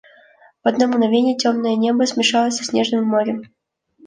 [0.63, 3.53] В одно мгновение темное небо смешалось со снежным морем.